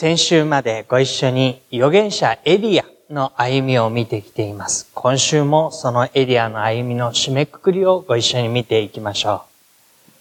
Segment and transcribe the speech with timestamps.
[0.00, 4.88] 先週までご一緒に預言者エリアの歩みを見てきています。
[4.94, 10.12] 今週もそのエリアの歩みの締めくくりをご一緒に見ていきましょう。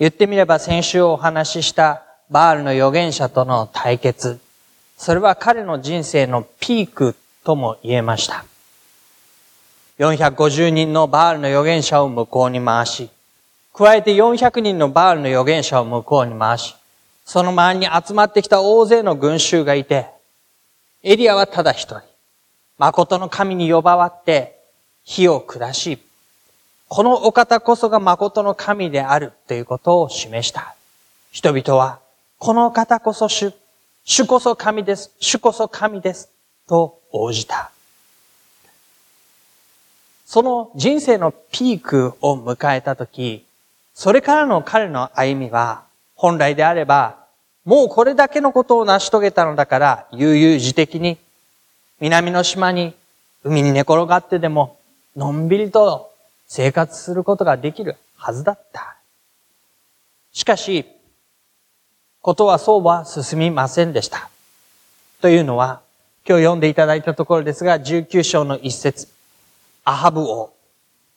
[0.00, 4.40] 言ってみれば先週お話ししたバールの預言者との対決。
[4.96, 8.44] それは彼の人生のピークとも言えました。
[10.00, 13.10] 450人のバールの預言者を向こうに回し、
[13.74, 16.74] 加えて400人のバールの預言者を向こうに回し、
[17.24, 20.08] その周りに集まってきた大勢の群衆がいて、
[21.02, 22.02] エリアはただ一人、
[22.78, 24.58] 誠の神に呼ばわって
[25.02, 25.98] 火を下し、
[26.88, 30.74] このお方こそが誠の神であるということを示した。
[31.30, 32.00] 人々は、
[32.38, 33.52] この方こそ主、
[34.04, 36.30] 主こそ神です、主こそ神です、
[36.66, 37.70] と応じた。
[40.26, 43.44] その人生のピークを迎えたとき、
[43.94, 45.84] それからの彼の歩みは、
[46.20, 47.16] 本来であれば、
[47.64, 51.16] もうこれだけのことを成し遂げたのだから、悠々自適に、
[51.98, 52.94] 南の島に、
[53.42, 54.76] 海に寝転がってでも、
[55.16, 56.12] のんびりと
[56.46, 58.98] 生活することができるはずだった。
[60.30, 60.84] しかし、
[62.20, 64.28] ことはそうは進みませんでした。
[65.22, 65.80] というのは、
[66.28, 69.08] 今日読んでいただいたところですが、19章の一節、
[69.86, 70.52] アハブ王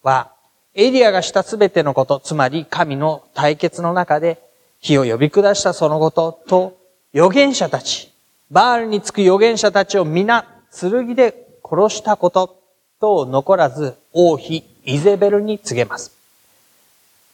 [0.01, 0.31] は、
[0.75, 4.52] エリアがしたすべてのこと、つまり神の対決の中で、
[4.83, 6.77] 火を呼び下したそのことと、
[7.13, 8.11] 預言者たち、
[8.51, 10.45] バールにつく預言者たちを皆、
[10.77, 12.59] 剣で殺したこと
[12.99, 16.11] と残らず、王妃イゼベルに告げます。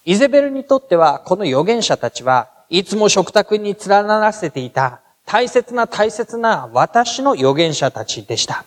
[0.05, 8.63] イゼベルにとっては、この預言者たちは、いつも食卓に連ならせていた、大切な大切な私の預言者たちでした。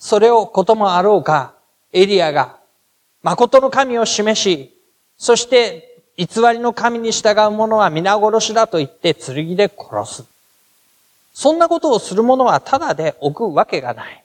[0.00, 1.54] それをこともあろうか、
[1.92, 2.56] エリアが、
[3.22, 4.76] 誠の神を示し、
[5.16, 10.24] そして偽りの神に従う者は皆殺しだと言って剣で殺す。
[11.32, 14.24] そんなことをする者はただで置くわけがない。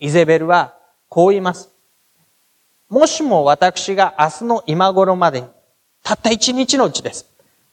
[0.00, 0.74] イゼベルは
[1.08, 1.70] こう言います。
[2.88, 5.46] もしも私が明日の今頃までに、
[6.02, 7.26] たった一日のうちです。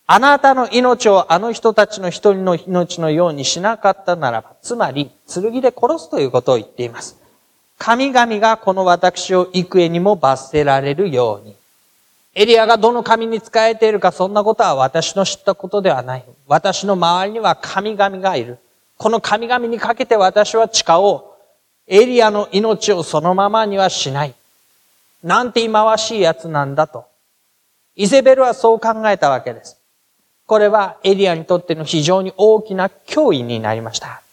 [0.06, 7.18] あなたの命をあの人たちの一人の命のようにしなかったならば、つまり剣で殺すということを言っています。
[7.78, 11.56] 神々がこの私を幾重にも罰せられるように。
[12.36, 16.26] エリアがどの神に仕えているかそんなことは私の知ったことではない。
[16.48, 18.58] 私の周りには神々がいる。
[18.98, 21.24] この神々にかけて私は誓おう。
[21.86, 24.34] エリアの命をそのままにはしない。
[25.22, 27.06] なんて忌まわしい奴なんだと。
[27.96, 29.78] イゼベルはそう考えたわけです。
[30.48, 34.24] これはエリアにとっての非常に大きな脅威になりました。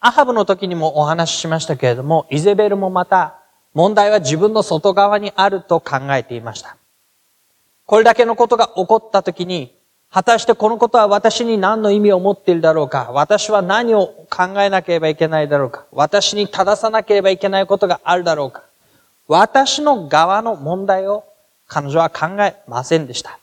[0.00, 3.40] アハブの時にもお話ししましたけれども、イゼベルもまた
[3.74, 6.76] 問題は自分の外側にあると考えていました。
[7.86, 9.74] これだけのことが起こった時に、
[10.10, 18.62] 果たしてこのことは私に何の意味を持っているだろうか私は何を考えなければいけないだろうか私に正さなければいけないことがあるだろうか
[19.26, 21.24] 私の側の問題を
[21.66, 23.40] 彼女は考えませんでした。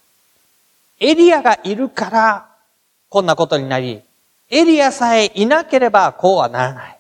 [1.02, 2.48] エリアがいるから
[3.10, 4.02] こんなことになり、
[4.50, 7.00] エリアさえいなければこうはならない。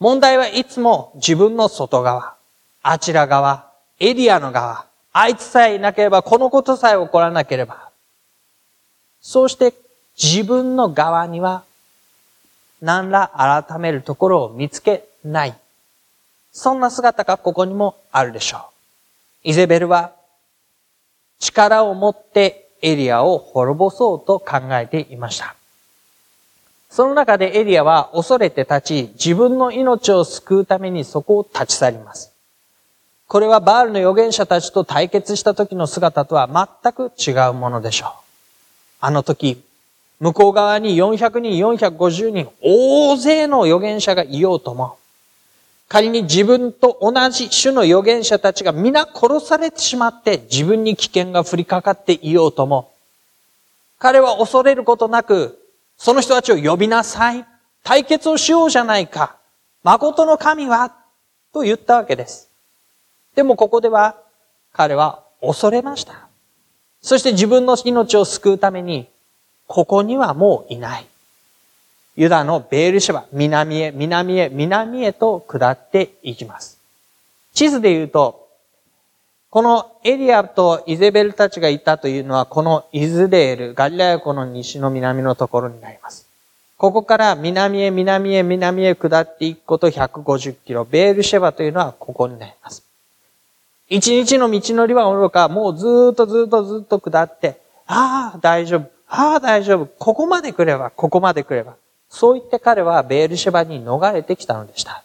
[0.00, 2.34] 問題はいつも自分の外側、
[2.82, 7.90] あちら側、エリアの側、あいつさえいなければこのことさえ起こらなければ。
[9.20, 9.74] そうして
[10.16, 11.64] 自分の側には
[12.80, 13.30] 何ら
[13.68, 15.54] 改めるところを見つけない。
[16.50, 18.60] そんな姿がここにもあるでしょう。
[19.50, 20.12] イゼベルは
[21.38, 25.54] 力を持ってエリアを滅ぼそうと考えていました。
[26.90, 32.32] その中でエリアは恐れて立ち、自分の命を救うためにそこを立ち去ります。
[33.28, 38.10] これはバールの預言者たちと対決した時の姿とは全く違うものでしょう。
[39.02, 39.62] あの時、
[40.18, 44.98] 向こう側に400人、450人、大勢の預言者がいようとも、
[45.86, 52.90] 仮に自分と同じ種の預言者たちが皆殺されてしまって自分に危険が降りかかっていようとも、
[54.00, 55.59] 彼は恐れることなく、
[56.00, 57.44] その人たちを呼びなさい。
[57.84, 59.36] 対決をしようじゃないか。
[59.82, 60.94] 誠の神は？
[61.52, 62.48] と言ったわけです。
[63.34, 64.16] でもここでは
[64.72, 66.26] 彼は恐れました。
[67.02, 69.08] そして自分の命を救うために
[69.66, 71.06] ここにはもういない。
[72.16, 76.78] ユダのベールシェバ、南へ、南へ、南へと下っていきます。
[77.52, 78.48] 地図で言うと、
[79.50, 86.28] このエリアとイゼベルたちがいたというのは、このイズレール、ガリラヤ湖の西の南のところになります。
[86.76, 90.84] ここから南へ南へ南へ下っていくこと150キロ。
[90.84, 92.84] ベールシェバというのはここになります。
[93.88, 98.88] 一日の道のりはおろか、もうずっとずっとずっと下って、ああ、大丈夫。
[99.08, 99.86] ああ、大丈夫。
[99.98, 101.74] ここまで来れば、ここまで来れば。
[102.08, 105.02] そう言って彼はベールシェバに逃れてきたのでした。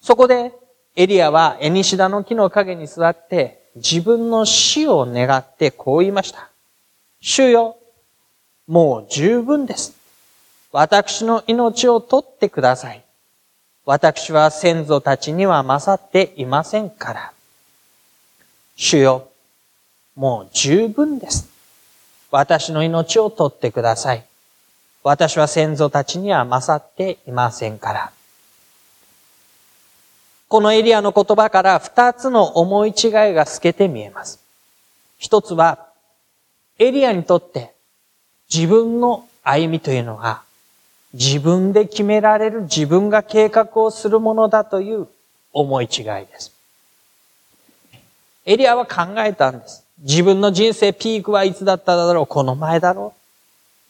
[0.00, 0.52] そこで、
[0.96, 6.48] エリアはエニシダの木の陰に座って、自分の死を願ってこう言いました。
[7.20, 7.76] 主よ、
[8.66, 9.94] もう十分です。
[10.72, 13.04] 私の命を取ってください。
[13.84, 17.32] 私は先祖たちには勝っていませんから。
[18.74, 19.28] 主よ、
[20.14, 21.46] もう十分です。
[22.30, 24.24] 私の命を取ってください。
[25.02, 28.15] 私は先祖たちには勝っていませんから。
[30.48, 34.40] このエリアの言葉から二つの思い違いが透けて見えます。
[35.18, 35.86] 一つは、
[36.78, 37.72] エリアにとって
[38.52, 40.42] 自分の歩みというのは、
[41.12, 45.08] 自分で決められる自分が計画をするものだという
[45.52, 46.52] 思い違いです。
[48.44, 49.84] エリアは考えたんです。
[49.98, 53.14] 自分の人生ピークはいつだっただろうこの前だろ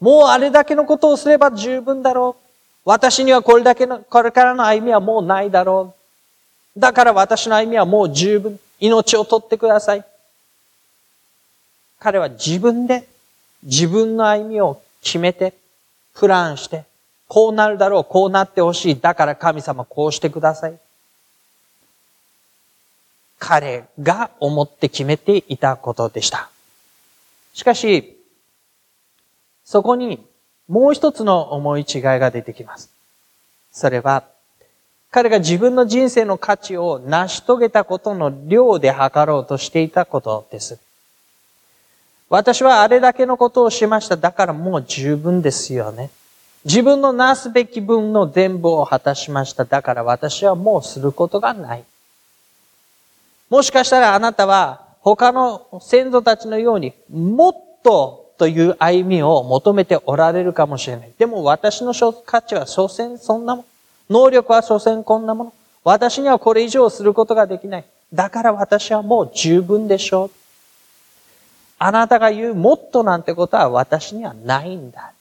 [0.00, 2.42] うもうあれだけのことをすれば十分だろう
[2.84, 5.95] 私にはこれだけの、これからの歩みはもうないだろう
[6.76, 8.60] だから私の歩みはもう十分。
[8.78, 10.04] 命を取ってください。
[11.98, 13.08] 彼は自分で
[13.62, 15.54] 自分の歩みを決めて、
[16.14, 16.84] プランして、
[17.28, 19.00] こうなるだろう、こうなってほしい。
[19.00, 20.78] だから神様こうしてください。
[23.38, 26.50] 彼が思って決めていたことでした。
[27.54, 28.16] しかし、
[29.64, 30.24] そこに
[30.68, 32.90] もう一つの思い違いが出てきます。
[33.72, 34.24] それは、
[35.16, 40.78] 彼が自分の人生の価値を成し遂げたことの量で測ろうとしていたことです。
[42.28, 44.18] 私はあれだけのことをしました。
[44.18, 46.10] だからもう十分ですよね。
[46.66, 49.64] 自分のなすべき分の全部を果たしました。
[49.64, 51.84] だから私はもうすることがない。
[53.48, 61.12] もしかしたらあなたは他の先祖たちのようにもっとという歩みを求めておられるかもしれない。
[61.16, 63.68] でも私の価値は所詮そんなもの。
[64.08, 65.52] 能力は所詮こんなもの。
[65.84, 67.84] 私にはこれ以上することができない。
[68.12, 70.30] だから私はもう十分でしょう。
[71.78, 75.12] あなたが言うもっとなんてことは私にはないんだ。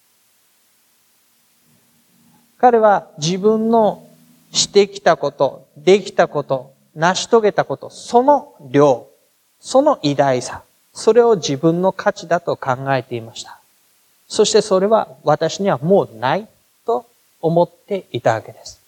[2.58, 4.08] 彼は自分の
[4.52, 9.08] してきたこと、できたこと、成し遂げたこと、その量、
[9.60, 13.60] その偉大さ、それを自分の価値だと考えていました。
[14.28, 16.48] そしてそれは私にはもうない
[17.46, 18.82] 思っていたわけです。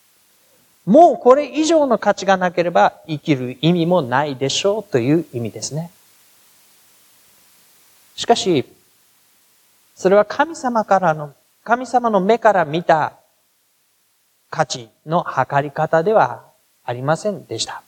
[0.83, 5.91] もうこれ以上の価値がなければ生きる意味もないでしょうという意味ですね。
[8.15, 8.65] しかし、
[9.95, 13.13] それは神様からの、神様の目から見た
[14.49, 16.43] 価値の測り方では
[16.83, 17.83] ありませんでした。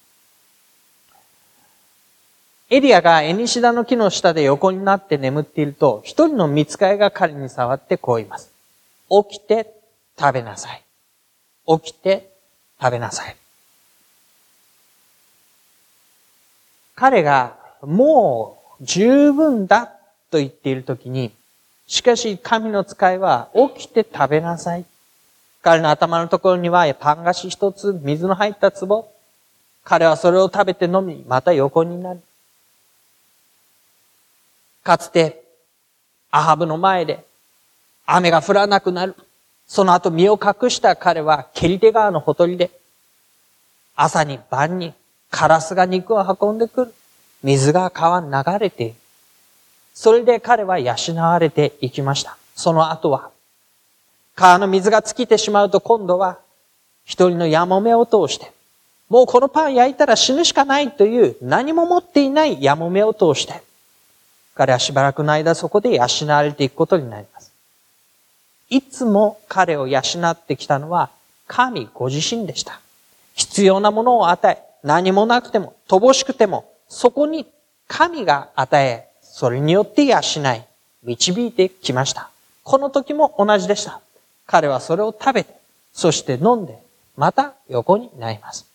[2.69, 8.51] エリアがエニシダの木の下で横になって眠っていると、一人の見つかいが彼に触ってこう言います。
[9.10, 9.78] 起きて
[10.20, 10.84] 食べなさい。
[11.80, 12.30] 起きて
[12.82, 13.36] 食べなさい。
[16.96, 19.86] 彼がもう十分だ
[20.30, 21.32] と言っているときに、
[21.88, 24.86] しかし神の使いは起きて食べなさい。
[25.62, 29.10] 彼の頭のところにはパン菓子一つ、水の入った壺。
[29.86, 32.22] 彼はそれを食べて飲み、また横になる。
[34.84, 35.44] かつて、
[36.32, 37.26] アハブの前で
[38.06, 39.16] 雨が降らなくなる。
[39.70, 42.72] その後身を隠した彼はケリテ川のほとりで、
[43.96, 44.94] 朝に晩に
[45.30, 46.94] カラスが肉を運んでくる。
[47.44, 48.96] 水が川に流れている。
[49.94, 52.36] それで彼は養われていきました。
[52.56, 53.30] その後は、
[54.36, 56.40] 川の水が尽きてしまうと今度は、
[57.06, 58.52] 一人のヤモメを通して、
[59.08, 63.62] もうこのパン焼いたら死ぬしかないという何も持っていないヤモメを通して、
[64.56, 67.38] 彼はしばらくの間そこで養われていくことになります。
[68.70, 71.10] いつも彼を養ってきたのは
[71.48, 72.80] 神ご自身でした。
[73.34, 77.48] 必要なものを与え、何もなくても、乏しくても、そこに
[77.88, 80.22] 神が与え、それによって養い、
[81.04, 82.30] 導いてきました。
[82.64, 84.02] この時も同じでした。
[84.46, 85.54] 彼はそれを食べて、
[85.94, 86.78] そして飲んで、
[87.18, 88.66] また横になります。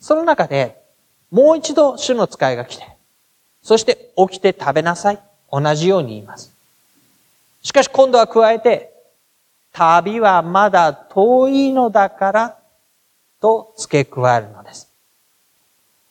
[0.00, 0.80] その中で、
[1.30, 2.86] もう一度主の使いが来て、
[3.62, 5.18] そして起きて食べなさい。
[5.50, 6.51] 同じように言います。
[7.62, 8.92] しかし今度は加えて、
[9.72, 12.58] 旅はまだ遠いのだから
[13.40, 14.88] と付け加えるのです。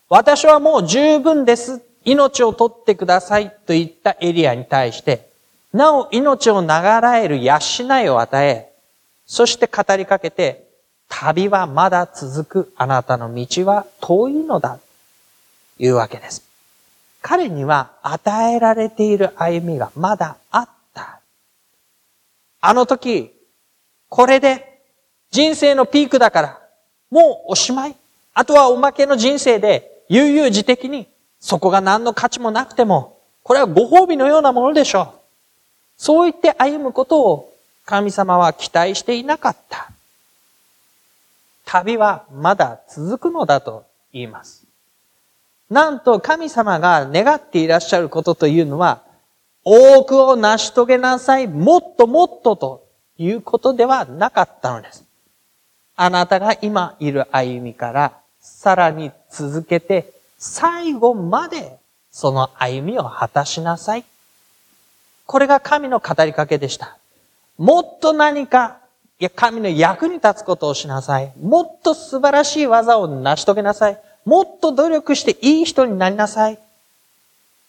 [0.10, 1.82] 私はもう十分です。
[2.04, 5.30] 命を取ってくださいと言ったエリアに対して、
[5.72, 7.58] なお命を流らえる養
[8.04, 8.74] いを与え、
[9.26, 10.68] そして語りかけて、
[11.08, 12.74] 旅はまだ続く。
[12.76, 14.80] あなたの道は遠いのだ。
[15.78, 16.44] というわけです。
[17.22, 20.70] 彼には与えられている歩みがまだあっ。
[22.62, 23.34] あの時、
[24.08, 24.82] これで
[25.32, 26.62] 人生のピークだから、
[27.10, 27.96] もうおしまい。
[28.34, 31.08] あとはおまけの人生で悠々自適に
[31.40, 35.08] そこが何の価値もなくても、これはご褒美のようなものでしょう。
[35.98, 37.54] そう言って歩むことを
[37.86, 39.90] 神様は期待していなかった。
[41.66, 44.66] 旅はまだ続くのだと言います。
[45.70, 49.02] なんと神様が願っていらっしゃることというのは、
[49.64, 52.88] 多くを成し遂げなさい、もっともっとと
[53.18, 55.06] いうことではなかったのです。
[55.96, 61.78] あなたが今いる歩みからさらに続けて最後まで
[62.10, 64.06] その歩みを果たしなさい。
[65.26, 66.98] これが神の語りかけでした。
[67.58, 68.80] もっと何か、
[69.20, 71.32] いや、神の役に立つことをしなさい。
[71.40, 74.02] もっと素晴らしい技を成し遂げなさい。
[74.26, 76.60] もっと努力していい人になりなさい。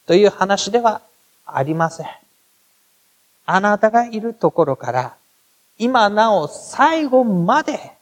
[0.06, 1.02] という話では
[1.46, 2.06] ありません。
[3.46, 5.16] あなたがいるところから、
[5.78, 7.92] 今なお最後まで、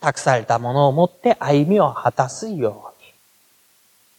[0.00, 3.04] 託されたものを持って歩みを果たすように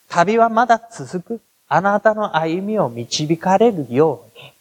[0.09, 1.41] 旅はまだ続く。
[1.67, 4.51] あなたの歩みを導かれるように。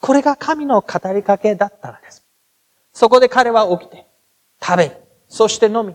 [0.00, 2.22] これが神の語りかけだったのです。
[2.92, 4.06] そこで彼は起きて、
[4.62, 5.94] 食べ、そして飲み、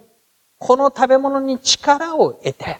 [0.57, 2.79] この食べ物に力を得て、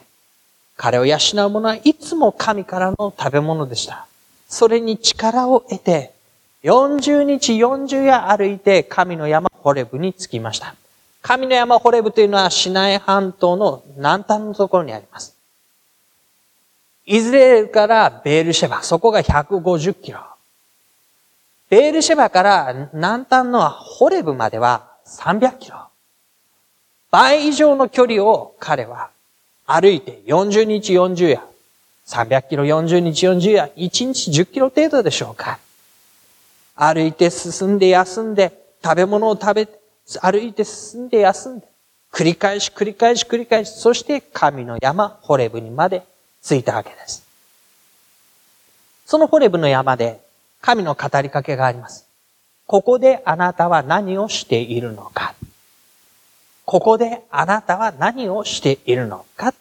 [0.76, 4.06] 彼を養う者はいつも神からの食べ物でした。
[4.48, 6.12] それに力を得て、
[6.62, 10.74] 40日40夜歩いて神の山ホレブに着きました。
[11.22, 15.36] 神の山ホレブというのはシナイ半島の南端のところにあります。
[17.06, 20.20] イズレールからベールシェバ、そこが150キロ。
[21.70, 25.78] ベールシェバから南端のホレブまでは300キロ。
[27.10, 29.10] 倍以上の距離を彼は
[29.66, 31.40] 歩いて40日40夜、
[32.06, 35.58] 300キロ40日40夜、1日10キロ程度でしょうか。
[36.76, 39.80] 歩いて進んで休んで、食べ物を食べて、
[40.20, 41.66] 歩いて進んで休んで、
[42.12, 46.04] 繰り返し繰り返し繰り返し、そして神の山、ホレブにまで
[46.40, 47.26] ついたわけです。
[49.04, 50.20] そのホレブの山で
[50.60, 52.06] 神の語りかけがあります。
[52.66, 55.34] ここであなたは何をしているのか。
[56.66, 59.54] ここであなたは何をしているのか。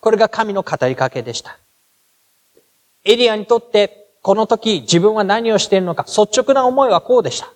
[0.00, 1.58] これが神の語りかけでした。
[3.04, 7.50] エリアにとってこの時自分は何をしているのか率直な思いはこうでした。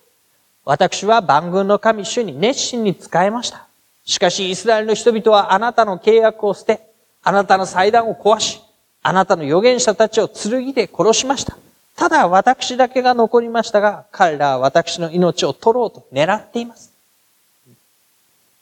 [0.65, 3.67] 私は万軍の神主に熱心に仕えました。
[4.03, 6.81] しかしイスラエルの人々はあなたの契約を捨て、
[7.21, 8.61] あなたの祭壇を壊し、
[9.03, 11.55] あなたの預言者たちを剣で殺しました。
[11.95, 16.96] ただ私だけが残りましたが、彼らは私の命を取ろうと狙っています。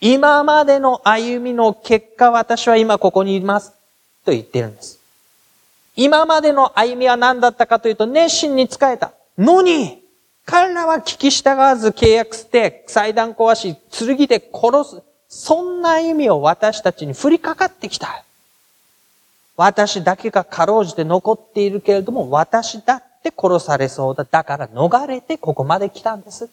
[0.07, 3.71] 今までの歩みの結果、私は今ここにいます。
[4.23, 4.99] と言ってるんです。
[5.95, 9.13] 今までの歩みは何だったかというと、熱心に仕えた。
[9.35, 10.03] のに、
[10.45, 15.01] 彼らは聞き従わず契約して、祭壇壊し、剣で殺す。
[15.27, 18.23] そんな歩みを私たちに降りかかってきた。
[19.57, 24.23] 私だけがかろうじて残っているけれども、私だって殺されそうだ。
[24.23, 26.47] だから逃れてここまで来たんです。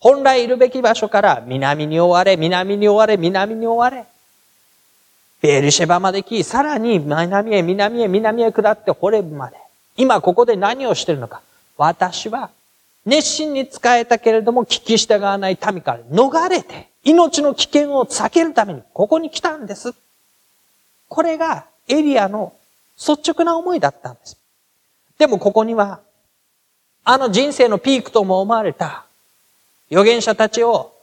[0.00, 4.04] 本来いるべき場所から南に追われ、南に追われ、南に追われ。
[5.42, 9.56] ベルシェバまで来、さらに南へ、南へ、南へ下ってホレブまで。
[9.96, 11.42] 今ここで何をしてるのか。
[11.76, 12.50] 私は
[13.06, 19.94] 熱心に使えたけれども聞き従わない民から逃れて命の危険を避けるためにここに来たんです。
[21.08, 22.52] これがエリアの
[22.96, 24.36] 率直な思いだったんです。
[25.18, 26.00] でもここには、
[27.04, 29.06] あの人生のピークとも思われた
[29.90, 30.94] 預言者たちを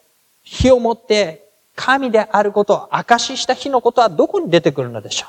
[0.44, 5.28] 火を持って神であることを証しした日のことはどこに出てくるのでしょ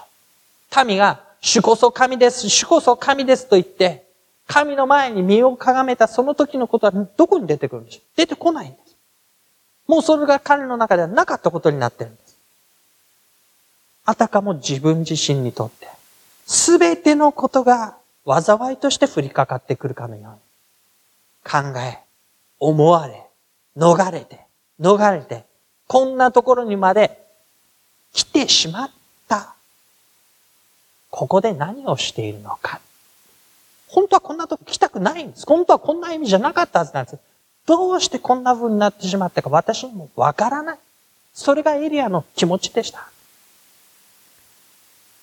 [0.83, 0.85] う？
[0.87, 4.05] 民が主こそ神です、主こそ神ですと言って、
[4.47, 8.03] 神の前に身をかがめたその時のことはどこに出てくるんでしょう？
[8.17, 8.97] 出てこないんです。
[9.87, 12.37] もうそれが彼の中ではなかったことになってるんです。
[14.05, 15.87] あたかも自分自身にとって、
[16.47, 17.97] すべてのことが
[18.27, 21.99] 災いとして降りかかってくるかのように、考え、
[22.59, 23.23] 思われ、
[23.78, 24.40] 逃れて、
[24.80, 25.44] 逃れて、
[25.87, 27.25] こんなところにまで
[28.12, 28.90] 来てしまっ
[29.28, 29.54] た。
[31.11, 32.80] ここで何をしているのか。
[33.87, 35.47] 本当はこんなとこ来たくないんです。
[35.47, 37.18] 本当はこんな意味じゃなかったはずなんです。
[37.66, 40.78] どうしてこんな風になってしまったか私にもわからない。
[41.32, 43.08] それがエリアの気持ちでした。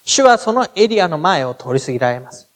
[0.05, 2.47] 主はそのエリアの前を通り過ぎられます。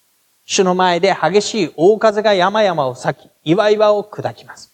[0.45, 4.71] 主の前で激しい大風が山々を裂き、岩々を砕きます。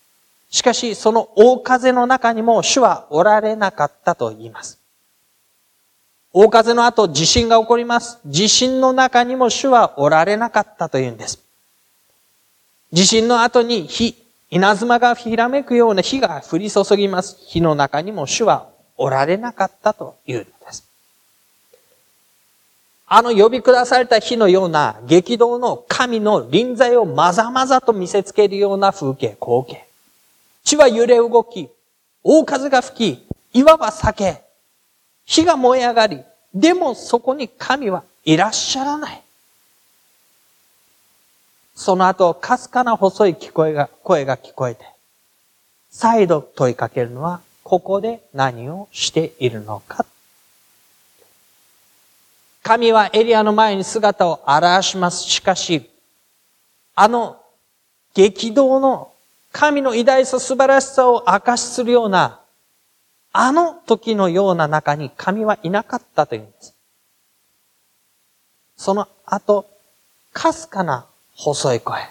[0.49, 4.79] しかし、その大風の中にも主はおられなかったと言います。
[6.31, 8.19] 大風の後、地震が起こります。
[8.25, 11.39] 地震の中にも主はおられなかったというんです。
[12.91, 14.15] 地震の後に火、
[14.49, 17.37] 稲妻がひらめくような火が降り注ぎます。
[17.47, 20.87] 火の中にも主はおられなかったというのです。
[23.07, 29.84] あの呼び下された火のような激動の神の臨在をまざまざと見せつけるような風景、光景。
[30.65, 31.69] 地は揺れ動き、
[32.23, 34.41] 大風が吹き、岩は裂け、
[35.23, 36.21] 火が燃え上がり、
[36.53, 39.21] でもそこに神はいらっしゃらない。
[41.75, 44.85] その後、かすかな細い聞こえが、声が聞こえて、
[45.91, 50.05] 再度問いかけるのは、ここで何をしているのか。
[52.63, 55.23] 神はエリアの前に姿を現します。
[55.23, 55.87] しかし、
[56.95, 57.39] あの
[58.15, 59.11] 激動の
[59.57, 62.41] 神の偉大さ素晴らしさを明かしするような
[63.31, 66.75] あの時のような中に神はいなかったというんです。
[68.75, 69.65] その後、
[70.33, 72.01] かすかな細い声。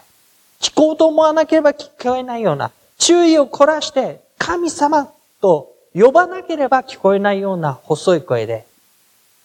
[0.59, 8.65] 聞こうと思わなければ聞こえないような、注意を凝らして神様と呼ばなければ聞こえないような細い声で、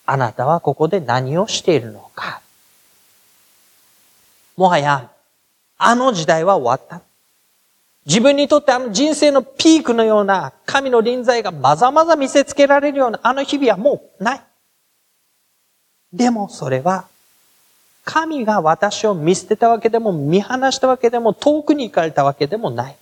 [0.05, 2.41] あなたはここで何をしているのか。
[4.55, 5.11] もはや、
[5.77, 7.08] あの時代は終わった。
[8.05, 14.41] 自分にとってあの人生のピークのような神の臨在がまざまざ見せつけられるようなあの日々はもうない。
[16.11, 17.07] でもそれは、
[18.03, 22.95] 神が私を見捨てたわけでも見放したわけでも遠くに行かれたわけでもない。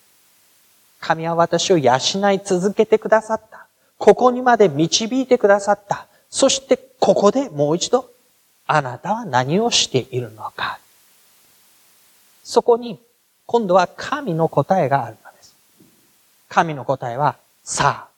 [1.00, 1.96] 神は私を養
[2.34, 3.68] い続けてくださった。
[3.98, 6.08] ここにまで導いてくださった。
[6.30, 8.10] そしてここでもう一度、
[8.66, 10.80] あなたは何をしているのか。
[12.44, 13.00] そこに
[13.48, 15.56] 今度は神の答えがあるのです。
[16.50, 18.10] 神の答えは、さあ、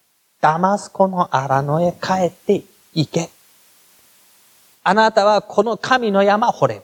[0.42, 2.64] ダマスコの荒野へ帰って
[2.94, 3.30] 行け。
[4.84, 6.82] あなたはこの神の山ホレブ。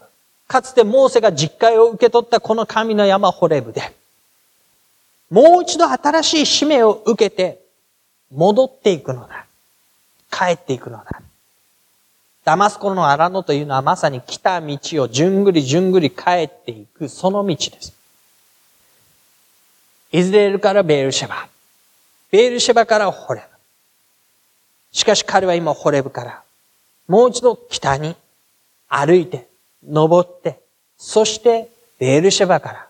[0.47, 3.81] かつてモーセが実会を受け取ったこの神の山ホレブで、
[5.31, 7.59] もう一度新しい使命を受けて、
[8.31, 9.47] 戻っていくのだ。
[10.29, 11.21] 帰っていくのだ。
[12.43, 17.91] ダマスコの荒野というのはまさに来た道をじゅんぐりじゅんぐり帰っていくその道です。
[20.15, 21.49] イズレールからベールシェバ。
[22.31, 23.47] ベールシェバからホレブ。
[24.93, 26.41] しかし彼は今ホレブから、
[27.09, 28.15] もう一度北に
[28.87, 29.49] 歩いて、
[29.85, 30.61] 登って、
[30.97, 32.87] そしてベールシェバから、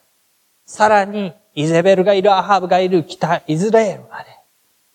[0.68, 4.26] さらにイゼベルがいるアハブがいる北イズレールまで、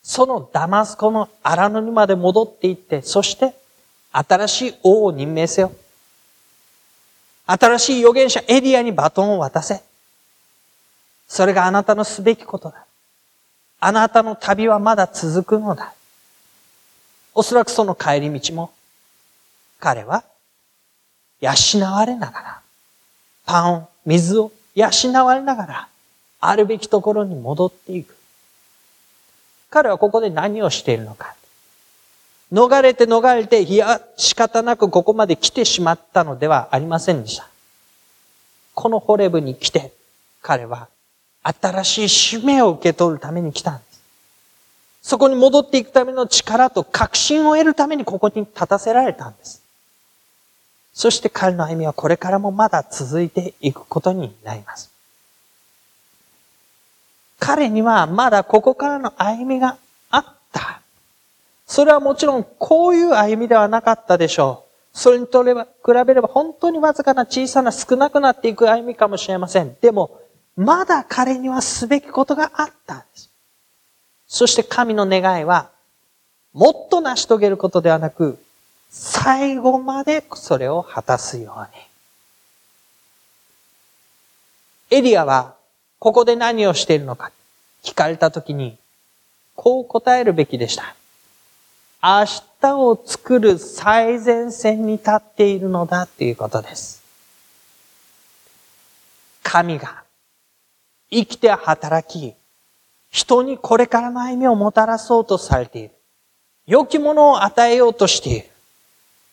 [0.00, 3.54] そのダマスコの荒野にまで戻っていって、そして
[4.12, 5.72] 新しい王を任命せよ。
[7.46, 9.82] 新しい預言者エリアにバトンを渡せ。
[11.30, 12.84] それがあなたのすべきことだ。
[13.78, 15.94] あなたの旅はまだ続くのだ。
[17.34, 18.72] おそらくその帰り道も、
[19.78, 20.24] 彼は、
[21.40, 21.52] 養
[21.86, 22.60] われながら、
[23.46, 24.90] パン、水を養
[25.24, 25.88] われながら、
[26.40, 28.16] あるべきところに戻っていく。
[29.70, 31.36] 彼はここで何をしているのか。
[32.52, 37.48] 逃れて逃れて、いや、仕方なくここまで来てしまったのではありませんでした。
[38.74, 39.92] このホレブに来て、
[40.42, 40.88] 彼は
[41.42, 44.00] 新しい使命を受け取るために来たんです。
[45.02, 49.62] そこに戻っていくための力と確信を得るためにここに立たせられたんです。
[50.92, 54.90] そして彼の歩みはこれからもまだ続いていくことになります。
[57.38, 59.78] 彼にはまだここからの歩みが
[60.10, 60.82] あった。
[61.66, 64.70] それはもちろんこういう歩みではなかったでしょう。
[64.92, 69.74] それにとれば比べれば本当にわずかな小さな少なくなっていく歩みかもしれません。
[69.80, 70.19] でも、
[70.60, 73.30] まだ彼にはすべきことがあったんです。
[74.28, 75.70] そして神の願いは、
[76.52, 78.38] もっと成し遂げることではなく、
[78.90, 81.76] 最後までそれを果たすよう
[84.92, 84.98] に。
[84.98, 85.54] エリアは、
[85.98, 87.32] ここで何をしているのか
[87.82, 88.76] 聞かれたときに、
[89.56, 90.94] こう答えるべきでした。
[92.02, 92.26] 明
[92.60, 97.02] 日を作る最前線に立っているのだということです。
[99.42, 100.02] 神が
[101.10, 102.34] 生きて働き、
[103.10, 105.90] 人にこれからの歩みをもたらそうとされている。
[106.66, 108.46] 良きものを与えようとしている。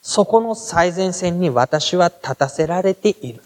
[0.02, 3.42] そこの最前線に私は立たせられている。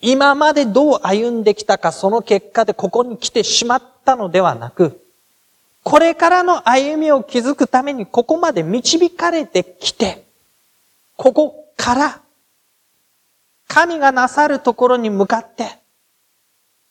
[0.00, 5.00] 今までどう歩んできたか、その結果でここに来てしまったのではなく、
[5.82, 10.24] これからの歩みを築くためにここまで導かれてきて、
[11.16, 12.20] ここから
[13.68, 15.78] 神がなさるところに向かって、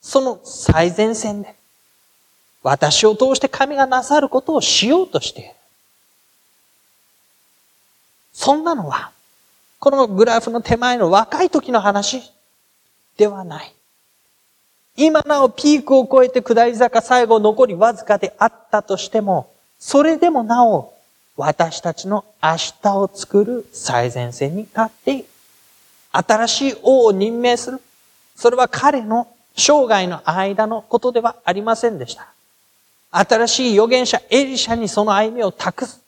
[0.03, 1.55] その最前線で、
[2.61, 5.51] 私を通して神がなさることをしようとしている。
[8.33, 9.11] そんなのは、
[9.79, 12.21] このグラフの手前の若い時の話
[13.17, 13.73] ではない。
[14.95, 20.93] 今なおピークを超えて下り坂最後残りわずかであったとしても、それでもなお
[21.37, 25.25] 私たちの明日を作る最前線に立って。
[26.11, 27.81] 新しい王を任命する。
[28.35, 32.27] それは彼の生涯の間のことではありませんでした。
[33.11, 36.01] 新しい預言者エリシャにその歩みを託す。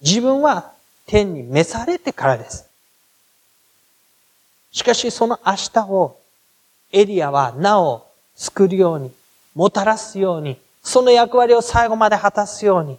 [0.00, 0.72] 自分は
[1.06, 2.66] 天に召されてからです。
[4.72, 6.16] しかしその明日を
[6.92, 9.12] エリアはなお救るように、
[9.54, 12.98] もたらすように、その役割を最後まで果たすように。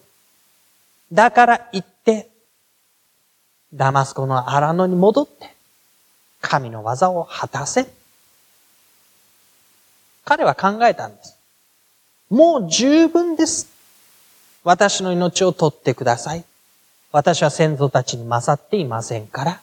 [1.12, 2.30] だから言って、
[3.74, 5.56] ダマスコの荒野に戻って、
[6.42, 7.88] 神の技を果たせ。
[10.28, 11.40] 彼は考えたんです。
[12.30, 13.70] もう十分です。
[14.66, 16.44] 私の命を取ってください。
[17.14, 19.62] 私は先祖たちに勝っていませんから。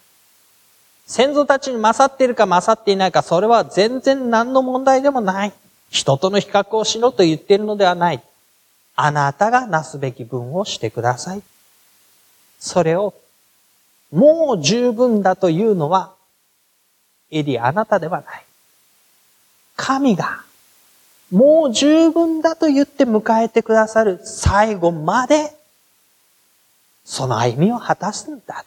[1.07, 5.53] 先祖たちに勝っているか勝っていないか、それは全然何の問題でもない。
[5.91, 8.23] 人との比較をしろと言っているのではない。
[8.97, 11.43] あなたがなすべき分をしてください。
[12.59, 13.13] それを、
[14.11, 16.15] もう十分だというのは、
[17.31, 18.47] エリアあなたではない。
[19.77, 20.43] 神が、
[21.31, 25.53] もう十分だと言って迎えてくださる最後まで、
[27.05, 28.65] その歩みを果たすんだ。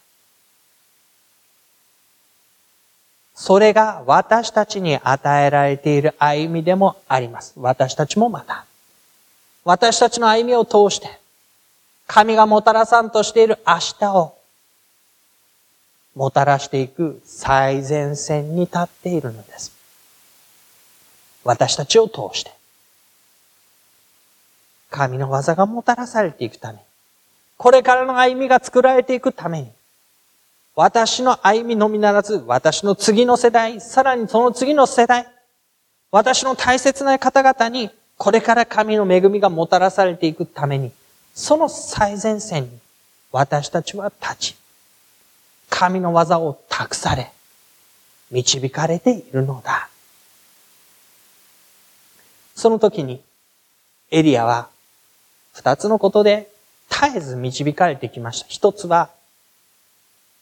[3.35, 7.53] それが私たちに与えられている歩みでもあります。
[7.57, 8.65] 私たちもまた。
[9.63, 11.19] 私たちの歩みを通して、
[12.07, 14.33] 神がもたらさんとしている明日を、
[16.15, 19.76] もたらしていく最前線に立っているのです。
[21.47, 22.51] 私たちを通して、
[24.89, 26.79] 神の技がもたらされていくために、
[27.55, 29.71] これからの歩みが作られていくために、
[30.75, 35.25] 私の歩みのみならず、私の次の世代、さらにその次の世代、
[36.11, 40.91] 私の大切な方々に、これから神の恵みがもたらされていくために、
[41.33, 42.69] その最前線に
[43.31, 44.55] 私たちは立ち、
[45.69, 47.31] 神の技を託され、
[48.31, 49.87] 導かれているのだ。
[52.57, 53.21] その時に、
[54.09, 54.67] エリアは、
[55.53, 56.49] 二つのことで
[56.89, 58.47] 絶えず導かれてきました。
[58.49, 59.11] 一つは、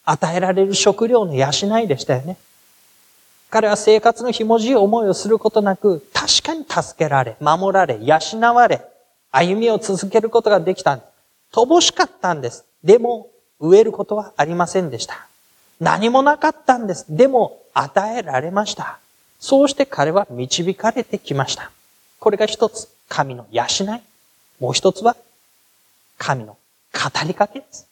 [0.06, 1.48] 与えられる食料の養
[1.78, 2.38] いでしたよね。
[3.50, 8.18] 彼は生活のひもじい思いをすることなく、確かに助けられ、守られ、養
[8.54, 8.82] われ、
[9.30, 10.98] 歩みを続けることができた。
[11.52, 12.64] 乏しかったんです。
[12.82, 13.28] でも、
[13.60, 15.26] 植えることはありませんでした。
[15.80, 17.04] 何もなかったんです。
[17.10, 19.00] でも、与えられました。
[19.38, 21.70] そうして彼は導かれてきました。
[22.26, 23.68] これが一つ、神の養い。
[24.58, 25.16] もう一つは、
[26.18, 26.58] 神の
[26.92, 27.86] 語りかけです。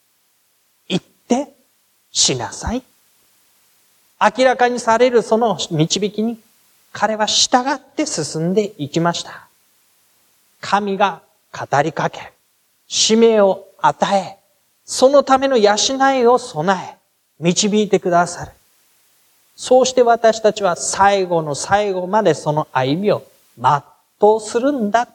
[0.88, 1.54] 言って
[2.10, 2.82] しなさい。
[4.20, 6.40] 明らかにされるその導きに
[6.92, 9.46] 彼は従って進んでいきました。
[10.60, 12.32] 神が語りかけ、
[12.88, 14.38] 使命を与え、
[14.84, 15.76] そのための養
[16.12, 16.98] いを備え、
[17.38, 18.50] 導いてくださる。
[19.54, 23.22] そうして私たちは最後の最後までその歩みを
[23.56, 23.93] 全
[24.36, 25.08] うするんだ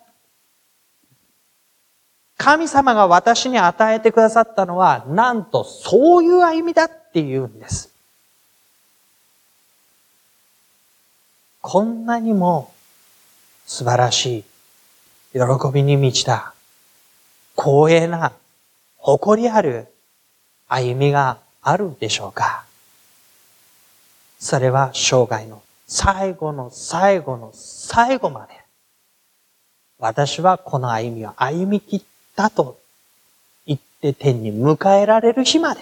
[2.40, 7.94] 神様が私に与えてくださったのは、なんとそういう歩みだって言うんです。
[11.60, 12.74] こんなにも
[13.66, 14.44] 素晴らしい、
[15.34, 15.40] 喜
[15.74, 16.54] びに満ちた、
[17.58, 18.32] 光栄な、
[18.96, 19.88] 誇りある
[20.70, 22.64] 歩みがあるでしょうか
[24.40, 28.59] それは生涯の最後の最後の最後まで、
[30.00, 32.02] 私はこの歩みを歩み切っ
[32.36, 32.80] たと
[33.66, 35.82] 言って天に迎えられる日まで、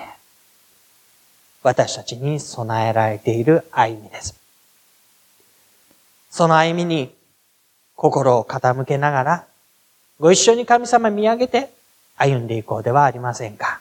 [1.62, 4.36] 私たちに備えられている歩みです。
[6.32, 7.14] その歩みに
[7.96, 9.46] 心を傾けながら、
[10.20, 11.70] ご一緒に神様見上げて
[12.16, 13.77] 歩んでいこうではありませんか。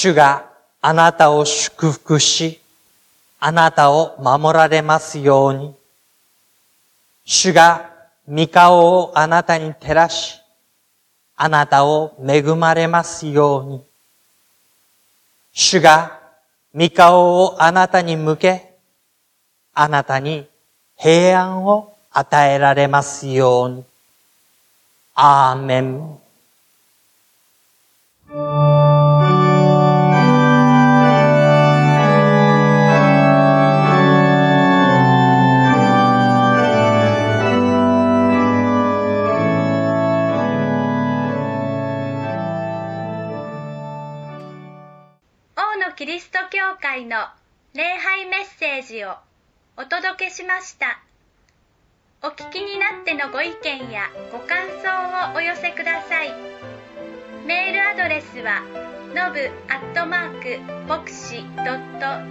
[0.00, 0.48] 主が
[0.80, 2.60] あなたを祝福し、
[3.40, 5.74] あなたを守られますように。
[7.24, 7.90] 主が
[8.28, 10.38] 御顔をあなたに照らし、
[11.34, 13.82] あなたを恵まれますように。
[15.52, 16.20] 主が
[16.72, 18.76] 御顔をあなたに向け、
[19.74, 20.46] あなたに
[20.96, 23.84] 平安を与えられますように。
[25.16, 26.18] アーメン。
[46.68, 47.16] 教会の
[47.72, 49.14] 礼拝メッセージを
[49.78, 51.00] お届けしました。
[52.22, 56.34] お聞きになってのご意見やご感想をお寄せください。
[57.46, 58.60] メールアドレスは
[59.14, 61.42] のぶアットマーク牧師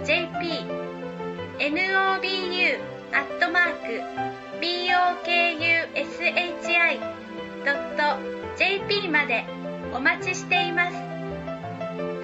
[0.06, 0.66] .jp
[1.58, 2.78] nobu
[3.12, 3.86] アットマーク
[8.54, 9.44] bokushi.jp まで
[9.92, 10.96] お待ちしています。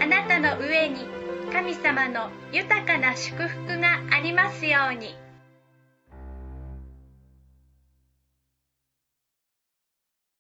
[0.01, 1.24] あなたの上に
[1.55, 5.24] 神様の豊かな祝福がありますように。